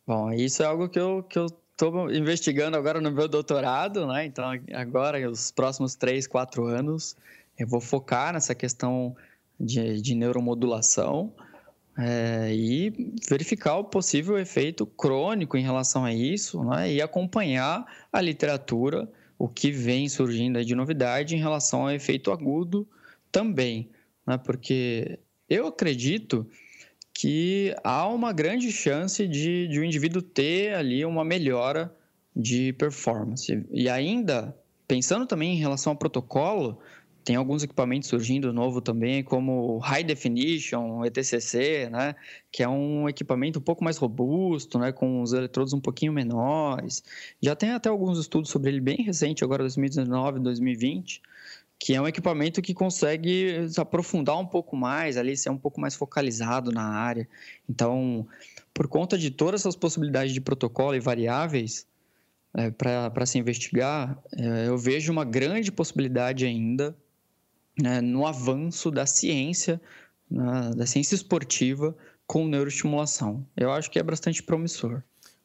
[0.06, 4.26] Bom, isso é algo que eu que eu estou investigando agora no meu doutorado, né?
[4.26, 7.16] Então agora os próximos três, quatro anos
[7.58, 9.16] eu vou focar nessa questão
[9.58, 11.34] de, de neuromodulação
[11.96, 18.20] é, e verificar o possível efeito crônico em relação a isso né, e acompanhar a
[18.20, 22.88] literatura, o que vem surgindo de novidade em relação ao efeito agudo
[23.30, 23.90] também.
[24.26, 25.18] Né, porque
[25.48, 26.46] eu acredito
[27.12, 31.94] que há uma grande chance de, de o indivíduo ter ali uma melhora
[32.34, 33.64] de performance.
[33.70, 34.56] E ainda,
[34.88, 36.78] pensando também em relação ao protocolo,
[37.24, 42.14] tem alguns equipamentos surgindo novo também, como High Definition, ETCC, né?
[42.50, 44.92] Que é um equipamento um pouco mais robusto, né?
[44.92, 47.02] Com os eletrodos um pouquinho menores.
[47.40, 51.22] Já tem até alguns estudos sobre ele bem recente, agora 2019, 2020,
[51.78, 55.80] que é um equipamento que consegue se aprofundar um pouco mais ali, ser um pouco
[55.80, 57.28] mais focalizado na área.
[57.68, 58.26] Então,
[58.74, 61.86] por conta de todas essas possibilidades de protocolo e variáveis,
[62.54, 66.94] é, para se investigar, é, eu vejo uma grande possibilidade ainda
[67.80, 69.80] né, no avanço da ciência,
[70.30, 71.96] né, da ciência esportiva
[72.26, 73.46] com neuroestimulação.
[73.56, 75.02] Eu acho que é bastante promissor.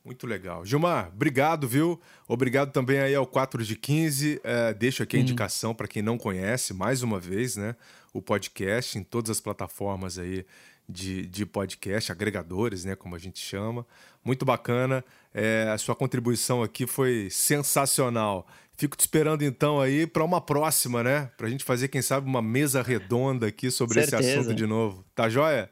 [0.07, 0.65] Muito legal.
[0.65, 1.99] Gilmar, obrigado, viu?
[2.29, 4.39] Obrigado também aí ao 4 de 15.
[4.41, 5.23] É, deixo aqui a hum.
[5.23, 7.75] indicação para quem não conhece, mais uma vez, né?
[8.13, 10.45] O podcast em todas as plataformas aí
[10.87, 12.95] de, de podcast, agregadores, né?
[12.95, 13.85] Como a gente chama.
[14.23, 15.03] Muito bacana.
[15.33, 18.47] É, a sua contribuição aqui foi sensacional.
[18.77, 21.31] Fico te esperando então aí para uma próxima, né?
[21.35, 24.21] Para a gente fazer, quem sabe, uma mesa redonda aqui sobre Certeza.
[24.21, 25.03] esse assunto de novo.
[25.15, 25.71] Tá joia?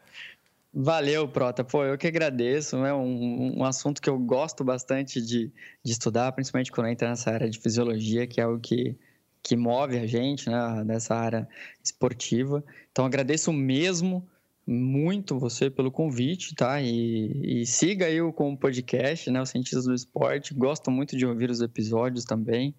[0.74, 1.64] Valeu, Prota.
[1.64, 2.78] Pô, eu que agradeço.
[2.78, 5.52] É um, um assunto que eu gosto bastante de,
[5.84, 8.98] de estudar, principalmente quando entra nessa área de fisiologia, que é o que,
[9.44, 11.48] que move a gente, né, nessa área
[11.84, 12.64] esportiva.
[12.92, 14.28] Então agradeço mesmo
[14.68, 16.82] muito você pelo convite, tá?
[16.82, 19.42] E, e siga eu com o podcast, né?
[19.42, 20.54] O Cientistas do Esporte.
[20.54, 22.74] Gosto muito de ouvir os episódios também.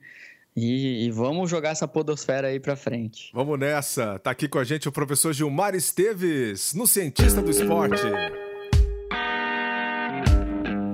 [0.56, 3.30] E, e, vamos jogar essa podosfera aí pra frente.
[3.34, 4.18] Vamos nessa.
[4.18, 8.02] Tá aqui com a gente o professor Gilmar Esteves, no Cientista do Esporte.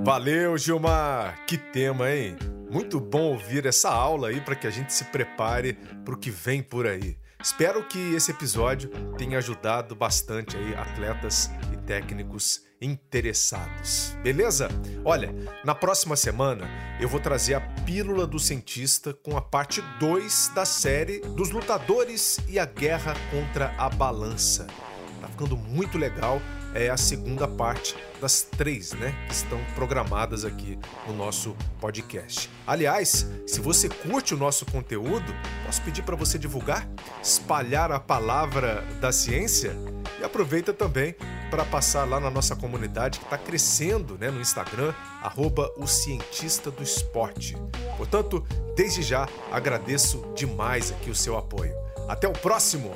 [0.03, 1.45] Valeu, Gilmar.
[1.45, 2.35] Que tema, hein?
[2.69, 6.29] Muito bom ouvir essa aula aí para que a gente se prepare para o que
[6.29, 7.15] vem por aí.
[7.43, 14.15] Espero que esse episódio tenha ajudado bastante aí atletas e técnicos interessados.
[14.23, 14.69] Beleza?
[15.03, 15.35] Olha,
[15.65, 16.69] na próxima semana
[17.01, 22.39] eu vou trazer a Pílula do Cientista com a parte 2 da série dos lutadores
[22.47, 24.65] e a guerra contra a balança.
[25.19, 26.41] Tá ficando muito legal
[26.73, 32.49] é a segunda parte das três, né, que estão programadas aqui no nosso podcast.
[32.65, 36.87] Aliás, se você curte o nosso conteúdo, posso pedir para você divulgar,
[37.21, 39.75] espalhar a palavra da ciência
[40.19, 41.15] e aproveita também
[41.51, 46.71] para passar lá na nossa comunidade que está crescendo, né, no Instagram, arroba o cientista
[46.71, 47.55] do esporte.
[47.97, 48.43] Portanto,
[48.75, 51.73] desde já agradeço demais aqui o seu apoio.
[52.07, 52.91] Até o próximo.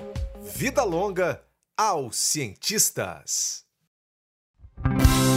[0.56, 1.42] Vida longa
[1.78, 3.67] aos cientistas!
[4.84, 5.37] Thank you